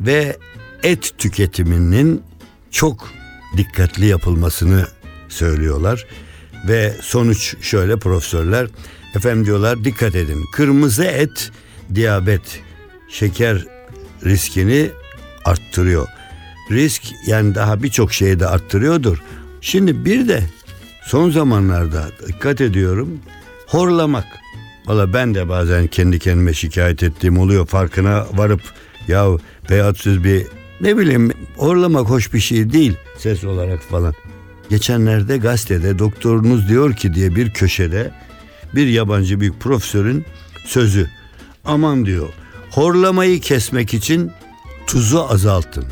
ve 0.00 0.36
et 0.82 1.12
tüketiminin 1.18 2.22
çok 2.70 3.08
dikkatli 3.56 4.06
yapılmasını 4.06 4.86
söylüyorlar 5.28 6.06
ve 6.68 6.94
sonuç 7.02 7.56
şöyle 7.60 7.96
profesörler 7.96 8.68
efendim 9.16 9.46
diyorlar 9.46 9.84
dikkat 9.84 10.14
edin 10.14 10.44
kırmızı 10.52 11.04
et 11.04 11.50
diyabet 11.94 12.60
şeker 13.08 13.64
riskini 14.24 14.90
arttırıyor. 15.44 16.08
Risk 16.70 17.02
yani 17.26 17.54
daha 17.54 17.82
birçok 17.82 18.12
şeyi 18.12 18.40
de 18.40 18.46
arttırıyordur. 18.46 19.22
Şimdi 19.60 20.04
bir 20.04 20.28
de 20.28 20.42
son 21.04 21.30
zamanlarda 21.30 22.08
dikkat 22.28 22.60
ediyorum 22.60 23.18
horlamak. 23.66 24.26
Valla 24.86 25.12
ben 25.12 25.34
de 25.34 25.48
bazen 25.48 25.86
kendi 25.86 26.18
kendime 26.18 26.54
şikayet 26.54 27.02
ettiğim 27.02 27.38
oluyor 27.38 27.66
farkına 27.66 28.26
varıp 28.34 28.62
ya 29.08 29.26
beyatsız 29.70 30.24
bir 30.24 30.46
ne 30.80 30.96
bileyim 30.96 31.32
horlamak 31.56 32.10
hoş 32.10 32.34
bir 32.34 32.40
şey 32.40 32.72
değil 32.72 32.96
ses 33.18 33.44
olarak 33.44 33.82
falan. 33.82 34.14
Geçenlerde 34.70 35.36
gazetede 35.36 35.98
doktorunuz 35.98 36.68
diyor 36.68 36.94
ki 36.94 37.14
diye 37.14 37.34
bir 37.36 37.50
köşede 37.50 38.10
bir 38.74 38.86
yabancı 38.86 39.40
bir 39.40 39.52
profesörün 39.52 40.24
sözü. 40.64 41.10
Aman 41.64 42.06
diyor 42.06 42.28
horlamayı 42.70 43.40
kesmek 43.40 43.94
için 43.94 44.32
tuzu 44.86 45.26
azaltın. 45.28 45.84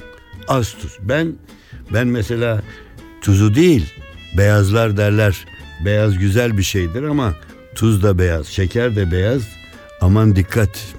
Az 0.49 0.75
tuz. 0.75 0.99
Ben 1.03 1.35
ben 1.93 2.07
mesela 2.09 2.63
tuzu 3.21 3.55
değil 3.55 3.93
beyazlar 4.37 4.97
derler. 4.97 5.47
Beyaz 5.85 6.19
güzel 6.19 6.59
bir 6.59 6.63
şeydir 6.63 7.03
ama 7.03 7.35
tuz 7.75 8.03
da 8.03 8.19
beyaz, 8.19 8.47
şeker 8.47 8.97
de 8.97 9.13
beyaz. 9.13 9.43
Aman 10.01 10.37
dikkat. 10.37 10.98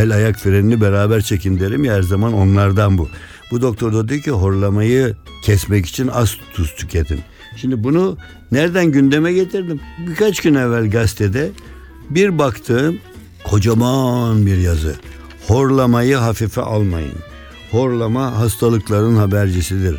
El 0.00 0.14
ayak 0.14 0.36
frenini 0.36 0.80
beraber 0.80 1.20
çekin 1.20 1.60
derim 1.60 1.84
ya 1.84 1.94
her 1.94 2.02
zaman 2.02 2.32
onlardan 2.32 2.98
bu. 2.98 3.08
Bu 3.50 3.62
doktor 3.62 3.92
da 3.92 4.08
diyor 4.08 4.20
ki 4.20 4.30
horlamayı 4.30 5.16
kesmek 5.42 5.86
için 5.86 6.08
az 6.08 6.36
tuz 6.54 6.74
tüketin. 6.74 7.20
Şimdi 7.56 7.84
bunu 7.84 8.16
nereden 8.52 8.86
gündeme 8.86 9.32
getirdim? 9.32 9.80
Birkaç 10.08 10.40
gün 10.40 10.54
evvel 10.54 10.90
gazetede 10.90 11.50
bir 12.10 12.38
baktım 12.38 12.98
kocaman 13.44 14.46
bir 14.46 14.56
yazı. 14.56 14.96
Horlamayı 15.46 16.16
hafife 16.16 16.60
almayın. 16.60 17.14
Horlama 17.70 18.38
hastalıkların 18.38 19.16
habercisidir. 19.16 19.96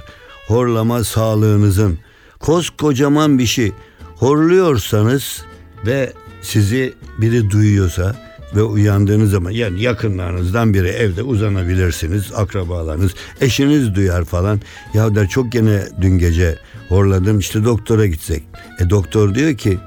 Horlama 0.48 1.04
sağlığınızın. 1.04 2.00
Koskocaman 2.40 3.40
bir 3.40 3.46
şey. 3.46 3.72
Horluyorsanız 4.16 5.46
ve 5.86 6.14
sizi 6.42 6.94
biri 7.18 7.50
duyuyorsa 7.52 8.31
ve 8.56 8.64
uyandığınız 8.64 9.32
zaman 9.32 9.52
yani 9.52 9.82
yakınlarınızdan 9.82 10.74
biri 10.74 10.88
evde 10.88 11.24
uzanabilirsiniz 11.24 12.32
akrabalarınız 12.36 13.12
eşiniz 13.42 13.96
duyar 13.96 14.26
falan. 14.26 14.62
Ya 14.94 15.16
der 15.16 15.28
çok 15.28 15.52
gene 15.52 15.84
dün 16.02 16.18
gece 16.18 16.58
horladım 16.90 17.40
işte 17.40 17.64
doktora 17.64 18.06
gitsek. 18.06 18.44
E 18.80 18.90
doktor 18.90 19.36
diyor 19.36 19.58
ki 19.58 19.78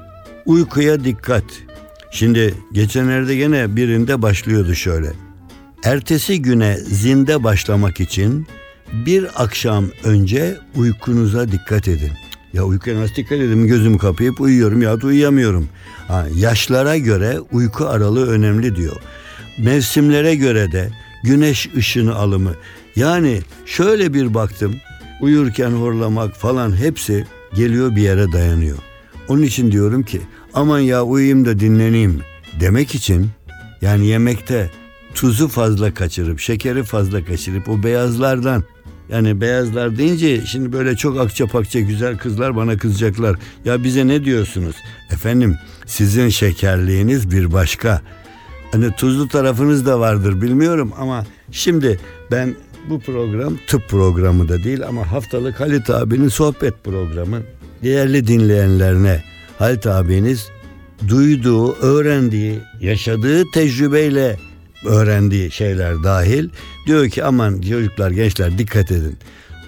uykuya 0.47 1.05
dikkat. 1.05 1.45
Şimdi 2.11 2.55
geçenlerde 2.73 3.37
gene 3.37 3.77
birinde 3.77 4.23
başlıyordu 4.23 4.75
şöyle. 4.75 5.13
Ertesi 5.85 6.43
güne 6.43 6.77
zinde 6.77 7.45
başlamak 7.45 8.01
için 8.01 8.47
bir 8.93 9.43
akşam 9.43 9.85
önce 10.05 10.57
uykunuza 10.77 11.53
dikkat 11.53 11.89
edin. 11.89 12.13
Ya 12.55 12.65
uykuya 12.65 13.01
nasıl 13.01 13.15
dikkat 13.15 13.39
edin? 13.39 13.67
Gözümü 13.67 13.99
kapayıp 13.99 14.41
uyuyorum 14.41 14.83
ya 14.83 15.01
da 15.01 15.07
uyuyamıyorum. 15.07 15.69
Ha, 16.09 16.27
yaşlara 16.37 16.97
göre 16.97 17.41
uyku 17.53 17.87
aralığı 17.87 18.31
önemli 18.31 18.77
diyor. 18.77 18.97
Mevsimlere 19.59 20.35
göre 20.35 20.73
de 20.73 20.91
güneş 21.23 21.69
ışını 21.77 22.15
alımı. 22.15 22.55
Yani 22.97 23.41
şöyle 23.67 24.15
bir 24.15 24.35
baktım 24.35 24.75
uyurken 25.21 25.71
horlamak 25.71 26.37
falan 26.37 26.77
hepsi 26.77 27.27
geliyor 27.55 27.97
bir 27.97 28.03
yere 28.03 28.33
dayanıyor. 28.33 28.79
Onun 29.29 29.43
için 29.43 29.73
diyorum 29.73 30.03
ki 30.03 30.21
aman 30.55 30.79
ya 30.79 31.03
uyuyayım 31.03 31.45
da 31.45 31.61
dinleneyim 31.61 32.21
demek 32.61 32.95
için 32.95 33.31
yani 33.83 34.07
yemekte 34.07 34.71
tuzu 35.15 35.49
fazla 35.49 35.95
kaçırıp 35.95 36.41
şekeri 36.41 36.83
fazla 36.83 37.25
kaçırıp 37.25 37.69
o 37.69 37.83
beyazlardan 37.83 38.65
yani 39.09 39.41
beyazlar 39.41 39.99
deyince 39.99 40.47
şimdi 40.47 40.73
böyle 40.73 40.97
çok 40.97 41.21
akça 41.21 41.47
pakça 41.47 41.81
güzel 41.81 42.19
kızlar 42.19 42.57
bana 42.57 42.77
kızacaklar. 42.77 43.37
Ya 43.65 43.85
bize 43.85 44.07
ne 44.07 44.25
diyorsunuz? 44.25 44.77
Efendim 45.13 45.57
sizin 45.87 46.29
şekerliğiniz 46.29 47.31
bir 47.31 47.53
başka. 47.53 48.03
Hani 48.73 48.93
tuzlu 48.93 49.29
tarafınız 49.29 49.87
da 49.87 50.01
vardır 50.01 50.43
bilmiyorum 50.43 50.93
ama 50.99 51.25
şimdi 51.51 52.01
ben 52.31 52.55
bu 52.89 53.01
program 53.01 53.59
tıp 53.67 53.89
programı 53.89 54.49
da 54.49 54.65
değil 54.65 54.87
ama 54.87 55.13
haftalık 55.13 55.61
Halit 55.61 55.91
abinin 55.91 56.29
sohbet 56.29 56.85
programı. 56.85 57.43
Değerli 57.83 58.27
dinleyenlerine 58.27 59.23
Halit 59.59 59.87
abiniz 59.87 60.49
duyduğu, 61.09 61.73
öğrendiği, 61.73 62.61
yaşadığı 62.81 63.51
tecrübeyle 63.51 64.37
öğrendiği 64.85 65.51
şeyler 65.51 66.03
dahil 66.03 66.49
diyor 66.87 67.09
ki 67.09 67.25
aman 67.25 67.61
çocuklar 67.61 68.11
gençler 68.11 68.59
dikkat 68.59 68.91
edin. 68.91 69.19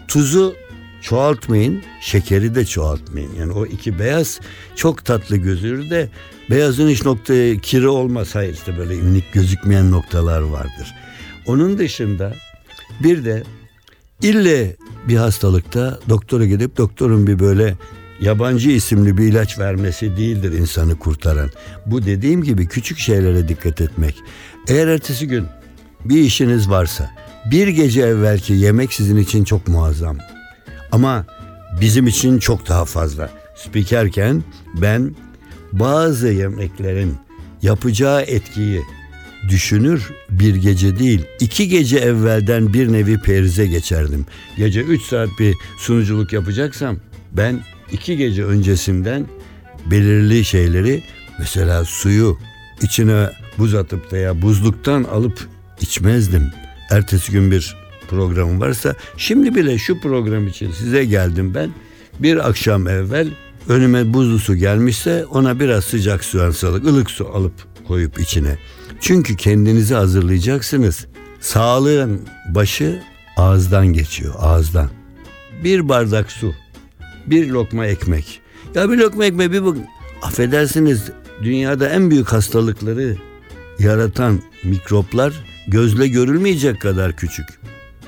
Tuzu 0.09 0.55
çoğaltmayın, 1.03 1.83
şekeri 2.01 2.55
de 2.55 2.65
çoğaltmayın. 2.65 3.31
Yani 3.39 3.53
o 3.53 3.67
iki 3.67 3.99
beyaz 3.99 4.41
çok 4.77 5.05
tatlı 5.05 5.37
gözükür 5.37 5.91
de 5.91 6.09
beyazın 6.51 6.89
hiç 6.89 7.05
noktaya 7.05 7.59
kiri 7.59 7.89
olmaz. 7.89 8.35
Hayır 8.35 8.55
işte 8.55 8.79
böyle 8.79 8.95
minik 8.95 9.33
gözükmeyen 9.33 9.91
noktalar 9.91 10.41
vardır. 10.41 10.95
Onun 11.47 11.79
dışında 11.79 12.35
bir 13.03 13.25
de 13.25 13.43
ille 14.23 14.77
bir 15.09 15.17
hastalıkta 15.17 15.99
doktora 16.09 16.47
gidip 16.47 16.77
doktorun 16.77 17.27
bir 17.27 17.39
böyle 17.39 17.75
yabancı 18.21 18.71
isimli 18.71 19.19
bir 19.19 19.25
ilaç 19.25 19.59
vermesi 19.59 20.17
değildir 20.17 20.53
insanı 20.53 20.99
kurtaran. 20.99 21.51
Bu 21.87 22.05
dediğim 22.07 22.43
gibi 22.43 22.67
küçük 22.67 22.99
şeylere 22.99 23.49
dikkat 23.49 23.81
etmek. 23.81 24.17
Eğer 24.69 24.89
ertesi 24.89 25.29
gün 25.29 25.47
bir 26.05 26.19
işiniz 26.19 26.71
varsa 26.71 27.11
bir 27.51 27.69
gece 27.69 28.03
evvelki 28.03 28.53
yemek 28.53 28.93
sizin 28.93 29.17
için 29.17 29.45
çok 29.45 29.69
muazzam. 29.69 30.19
Ama 30.93 31.27
bizim 31.81 32.07
için 32.07 32.39
çok 32.39 32.69
daha 32.69 32.85
fazla. 32.85 33.31
Spikerken 33.57 34.45
ben 34.75 35.15
bazı 35.73 36.29
yemeklerin 36.29 37.15
yapacağı 37.63 38.23
etkiyi 38.23 38.83
düşünür 39.49 40.11
bir 40.31 40.55
gece 40.55 40.99
değil 40.99 41.27
iki 41.41 41.69
gece 41.69 41.99
evvelden 41.99 42.73
bir 42.73 42.93
nevi 42.93 43.19
perize 43.19 43.67
geçerdim. 43.67 44.27
Gece 44.57 44.81
3 44.81 45.03
saat 45.03 45.29
bir 45.39 45.55
sunuculuk 45.79 46.33
yapacaksam 46.33 46.97
ben 47.33 47.61
iki 47.93 48.17
gece 48.17 48.45
öncesinden 48.45 49.27
belirli 49.91 50.45
şeyleri 50.45 51.03
mesela 51.39 51.85
suyu 51.85 52.39
içine 52.83 53.31
buz 53.59 53.75
atıp 53.75 54.13
veya 54.13 54.43
buzluktan 54.43 55.05
alıp 55.05 55.49
içmezdim. 55.81 56.51
Ertesi 56.91 57.33
gün 57.33 57.51
bir 57.51 57.77
programım 58.11 58.61
varsa 58.61 58.95
şimdi 59.17 59.55
bile 59.55 59.79
şu 59.79 60.01
program 60.01 60.49
için 60.49 60.71
size 60.73 61.05
geldim 61.05 61.55
ben. 61.55 61.71
Bir 62.19 62.49
akşam 62.49 62.89
evvel 62.89 63.29
önüme 63.69 64.15
buzlu 64.15 64.39
su 64.39 64.57
gelmişse 64.57 65.27
ona 65.27 65.61
biraz 65.61 65.85
sıcak 65.85 66.25
su 66.25 66.43
alsalık 66.43 66.87
ılık 66.87 67.11
su 67.11 67.29
alıp 67.29 67.53
koyup 67.89 68.21
içine. 68.21 68.59
Çünkü 69.01 69.37
kendinizi 69.37 69.95
hazırlayacaksınız. 69.95 71.07
Sağlığın 71.41 72.21
başı 72.49 73.03
ağızdan 73.37 73.87
geçiyor 73.87 74.35
ağızdan. 74.39 74.91
Bir 75.65 75.89
bardak 75.89 76.33
su, 76.33 76.55
bir 77.27 77.49
lokma 77.49 77.87
ekmek. 77.87 78.41
Ya 78.75 78.91
bir 78.91 78.97
lokma 78.97 79.25
ekmek 79.25 79.53
bir 79.53 79.65
bak. 79.65 79.77
Affedersiniz 80.23 81.11
dünyada 81.43 81.89
en 81.89 82.11
büyük 82.11 82.29
hastalıkları 82.29 83.17
yaratan 83.79 84.41
mikroplar 84.65 85.33
gözle 85.69 86.09
görülmeyecek 86.09 86.81
kadar 86.81 87.17
küçük. 87.17 87.47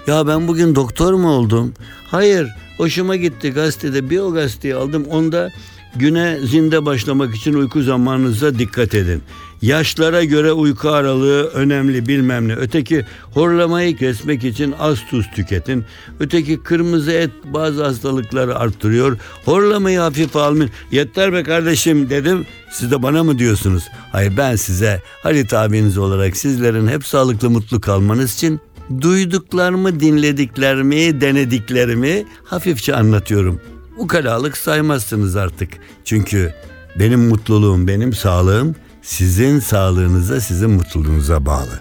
Ya 0.06 0.26
ben 0.26 0.48
bugün 0.48 0.74
doktor 0.74 1.12
mu 1.12 1.28
oldum? 1.30 1.74
Hayır, 2.10 2.48
hoşuma 2.76 3.16
gitti 3.16 3.50
gazetede 3.50 4.10
bir 4.10 4.18
o 4.18 4.32
gazeteyi 4.32 4.74
aldım. 4.74 5.04
Onda 5.04 5.50
güne 5.96 6.38
zinde 6.40 6.86
başlamak 6.86 7.36
için 7.36 7.54
uyku 7.54 7.82
zamanınıza 7.82 8.58
dikkat 8.58 8.94
edin. 8.94 9.22
Yaşlara 9.62 10.24
göre 10.24 10.52
uyku 10.52 10.88
aralığı 10.88 11.44
önemli 11.44 12.08
bilmem 12.08 12.48
ne. 12.48 12.54
Öteki 12.54 13.06
horlamayı 13.34 13.96
kesmek 13.96 14.44
için 14.44 14.74
az 14.78 14.98
tuz 15.10 15.26
tüketin. 15.34 15.84
Öteki 16.20 16.62
kırmızı 16.62 17.12
et 17.12 17.30
bazı 17.44 17.84
hastalıkları 17.84 18.58
arttırıyor. 18.58 19.18
Horlamayı 19.44 19.98
hafife 19.98 20.38
almayın. 20.38 20.70
Yeter 20.90 21.32
be 21.32 21.42
kardeşim 21.42 22.10
dedim. 22.10 22.46
Siz 22.72 22.90
de 22.90 23.02
bana 23.02 23.24
mı 23.24 23.38
diyorsunuz? 23.38 23.84
Hayır 24.12 24.36
ben 24.36 24.56
size 24.56 25.02
Halit 25.22 25.54
abiniz 25.54 25.98
olarak 25.98 26.36
sizlerin 26.36 26.88
hep 26.88 27.06
sağlıklı 27.06 27.50
mutlu 27.50 27.80
kalmanız 27.80 28.34
için 28.34 28.60
duyduklarımı, 29.00 30.00
dinlediklerimi, 30.00 31.20
denediklerimi 31.20 32.24
hafifçe 32.44 32.94
anlatıyorum. 32.94 33.60
Ukalalık 33.98 34.56
saymazsınız 34.56 35.36
artık. 35.36 35.70
Çünkü 36.04 36.54
benim 36.98 37.28
mutluluğum, 37.28 37.88
benim 37.88 38.12
sağlığım 38.12 38.74
sizin 39.08 39.60
sağlığınıza, 39.60 40.40
sizin 40.40 40.70
mutluluğunuza 40.70 41.46
bağlı. 41.46 41.80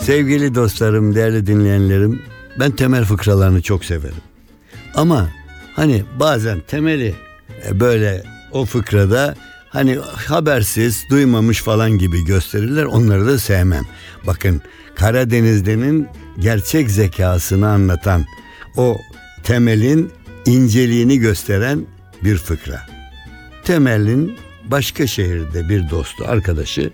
Sevgili 0.00 0.54
dostlarım, 0.54 1.14
değerli 1.14 1.46
dinleyenlerim, 1.46 2.22
ben 2.60 2.70
temel 2.70 3.04
fıkralarını 3.04 3.62
çok 3.62 3.84
severim. 3.84 4.22
Ama 4.94 5.28
hani 5.76 6.04
bazen 6.20 6.60
temeli 6.60 7.14
e, 7.66 7.80
böyle 7.80 8.22
o 8.52 8.64
fıkrada 8.64 9.34
hani 9.68 9.98
habersiz, 10.14 11.04
duymamış 11.10 11.62
falan 11.62 11.90
gibi 11.98 12.24
gösterirler. 12.24 12.84
Onları 12.84 13.26
da 13.26 13.38
sevmem. 13.38 13.84
Bakın 14.26 14.62
Karadeniz'denin 14.94 16.08
gerçek 16.38 16.90
zekasını 16.90 17.68
anlatan 17.68 18.24
o 18.76 18.96
temelin 19.42 20.12
inceliğini 20.46 21.18
gösteren 21.18 21.86
bir 22.24 22.36
fıkra. 22.36 22.86
Temel'in 23.64 24.36
başka 24.70 25.06
şehirde 25.06 25.68
bir 25.68 25.90
dostu, 25.90 26.24
arkadaşı 26.28 26.90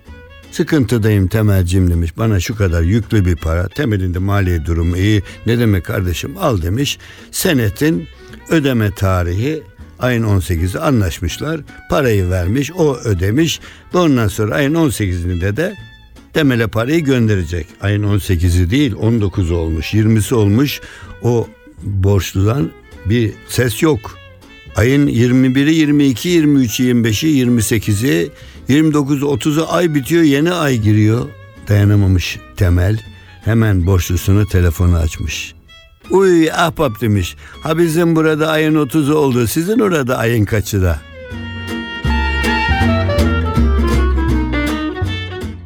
Sıkıntıdayım 0.50 1.28
Temelcim 1.28 1.90
demiş. 1.90 2.18
Bana 2.18 2.40
şu 2.40 2.56
kadar 2.56 2.82
yüklü 2.82 3.24
bir 3.24 3.36
para. 3.36 3.68
Temel'in 3.68 4.14
de 4.14 4.18
mali 4.18 4.66
durumu 4.66 4.96
iyi. 4.96 5.22
Ne 5.46 5.58
demek 5.58 5.84
kardeşim 5.84 6.36
al 6.38 6.62
demiş. 6.62 6.98
Senetin 7.30 8.08
ödeme 8.50 8.90
tarihi 8.90 9.62
ayın 9.98 10.22
18'i 10.22 10.80
anlaşmışlar. 10.80 11.60
Parayı 11.90 12.30
vermiş, 12.30 12.72
o 12.72 12.96
ödemiş. 12.96 13.60
Ondan 13.94 14.28
sonra 14.28 14.54
ayın 14.54 14.74
18'inde 14.74 15.56
de 15.56 15.76
Temel'e 16.32 16.66
parayı 16.66 17.04
gönderecek. 17.04 17.66
Ayın 17.80 18.02
18'i 18.02 18.70
değil 18.70 18.94
19 19.00 19.50
olmuş, 19.50 19.94
20'si 19.94 20.34
olmuş. 20.34 20.80
O 21.22 21.48
borçludan 21.82 22.70
bir 23.06 23.32
ses 23.48 23.82
yok. 23.82 24.17
Ayın 24.78 25.06
21'i, 25.06 25.74
22, 25.74 26.28
23'ü, 26.28 26.84
25'i, 26.84 27.44
28'i 27.44 28.30
29-30'u 28.68 29.66
ay 29.68 29.94
bitiyor 29.94 30.22
yeni 30.22 30.52
ay 30.52 30.78
giriyor. 30.78 31.28
Dayanamamış 31.68 32.38
Temel 32.56 33.00
hemen 33.44 33.86
borçlusunu 33.86 34.46
telefonu 34.46 34.96
açmış. 34.96 35.54
Uy 36.10 36.50
ahbap 36.52 37.00
demiş. 37.00 37.36
Ha 37.62 37.78
bizim 37.78 38.16
burada 38.16 38.48
ayın 38.48 38.74
30'u 38.74 39.14
oldu. 39.14 39.46
Sizin 39.46 39.78
orada 39.78 40.18
ayın 40.18 40.44
kaçı 40.44 40.82
da? 40.82 41.00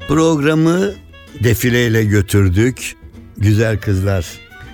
Programı 0.09 0.93
defileyle 1.45 2.05
götürdük. 2.05 2.97
Güzel 3.37 3.79
kızlar 3.79 4.27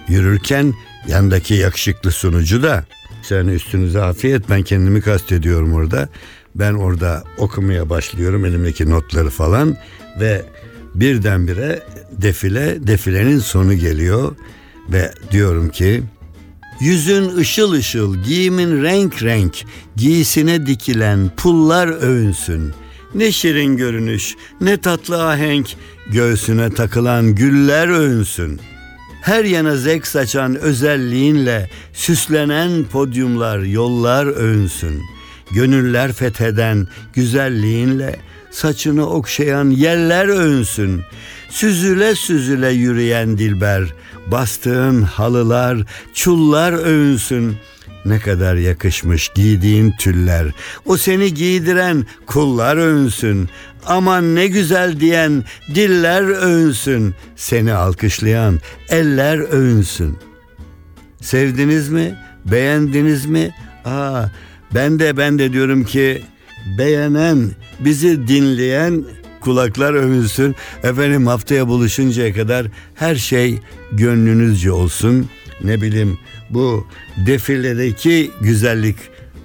yürürken 0.08 0.74
yandaki 1.08 1.54
yakışıklı 1.54 2.10
sunucu 2.10 2.62
da 2.62 2.84
sen 3.28 3.46
üstünüze 3.48 4.02
afiyet 4.02 4.50
ben 4.50 4.62
kendimi 4.62 5.00
kastediyorum 5.00 5.74
orada. 5.74 6.08
Ben 6.54 6.72
orada 6.74 7.24
okumaya 7.38 7.90
başlıyorum 7.90 8.44
elimdeki 8.44 8.90
notları 8.90 9.30
falan 9.30 9.76
ve 10.20 10.44
birdenbire 10.94 11.82
defile 12.12 12.86
defilenin 12.86 13.38
sonu 13.38 13.74
geliyor 13.74 14.36
ve 14.88 15.12
diyorum 15.30 15.68
ki 15.68 16.02
Yüzün 16.80 17.36
ışıl 17.36 17.72
ışıl, 17.72 18.16
giyimin 18.16 18.82
renk 18.82 19.22
renk, 19.22 19.64
giysine 19.96 20.66
dikilen 20.66 21.30
pullar 21.36 21.88
övünsün. 21.88 22.72
Ne 23.14 23.32
şirin 23.32 23.76
görünüş, 23.76 24.34
ne 24.60 24.80
tatlı 24.80 25.28
ahenk, 25.28 25.76
göğsüne 26.12 26.70
takılan 26.70 27.34
güller 27.34 27.88
övünsün. 27.88 28.60
Her 29.28 29.44
yana 29.44 29.76
zevk 29.76 30.06
saçan 30.06 30.56
özelliğinle 30.56 31.70
süslenen 31.92 32.84
podyumlar, 32.84 33.58
yollar 33.58 34.26
övünsün. 34.26 35.02
Gönüller 35.50 36.12
fetheden 36.12 36.88
güzelliğinle 37.12 38.16
saçını 38.50 39.08
okşayan 39.08 39.70
yerler 39.70 40.28
övünsün. 40.28 41.02
Süzüle 41.48 42.14
süzüle 42.14 42.68
yürüyen 42.68 43.38
dilber, 43.38 43.94
bastığın 44.26 45.02
halılar, 45.02 45.78
çullar 46.14 46.72
övünsün. 46.72 47.56
Ne 48.04 48.18
kadar 48.18 48.54
yakışmış 48.54 49.28
giydiğin 49.34 49.92
tüller. 49.92 50.46
O 50.86 50.96
seni 50.96 51.34
giydiren 51.34 52.06
kullar 52.26 52.76
övünsün. 52.76 53.48
Aman 53.86 54.34
ne 54.34 54.46
güzel 54.46 55.00
diyen 55.00 55.44
diller 55.74 56.22
övünsün. 56.22 57.14
Seni 57.36 57.72
alkışlayan 57.72 58.60
eller 58.88 59.38
övünsün. 59.38 60.16
Sevdiniz 61.20 61.88
mi? 61.88 62.14
Beğendiniz 62.44 63.26
mi? 63.26 63.54
Aa, 63.84 64.24
ben 64.74 64.98
de 64.98 65.16
ben 65.16 65.38
de 65.38 65.52
diyorum 65.52 65.84
ki 65.84 66.22
beğenen, 66.78 67.50
bizi 67.80 68.28
dinleyen 68.28 69.04
kulaklar 69.40 69.94
övünsün. 69.94 70.54
Efendim 70.82 71.26
haftaya 71.26 71.68
buluşuncaya 71.68 72.34
kadar 72.34 72.66
her 72.94 73.16
şey 73.16 73.58
gönlünüzce 73.92 74.72
olsun. 74.72 75.28
Ne 75.64 75.80
bileyim 75.80 76.18
bu 76.50 76.86
defiledeki 77.26 78.30
güzellik 78.40 78.96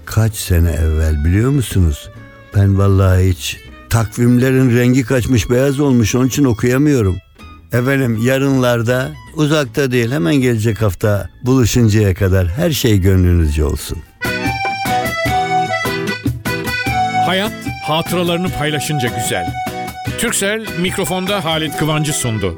kaç 0.06 0.36
sene 0.36 0.72
evvel 0.72 1.26
biliyor 1.26 1.50
musunuz? 1.50 2.10
Ben 2.56 2.78
vallahi 2.78 3.30
hiç 3.30 3.60
takvimlerin 3.94 4.78
rengi 4.78 5.04
kaçmış 5.04 5.50
beyaz 5.50 5.80
olmuş 5.80 6.16
onun 6.16 6.28
için 6.28 6.44
okuyamıyorum. 6.44 7.18
Efendim 7.74 8.20
yarınlarda 8.24 9.12
uzakta 9.36 9.92
değil 9.92 10.12
hemen 10.12 10.36
gelecek 10.36 10.82
hafta 10.82 11.30
buluşuncaya 11.44 12.14
kadar 12.14 12.48
her 12.48 12.72
şey 12.72 12.98
gönlünüzce 12.98 13.64
olsun. 13.64 13.98
Hayat 17.26 17.54
hatıralarını 17.84 18.50
paylaşınca 18.50 19.10
güzel. 19.24 19.54
Türksel 20.18 20.66
mikrofonda 20.82 21.46
Halit 21.46 21.78
Kıvancı 21.78 22.14
sundu. 22.14 22.58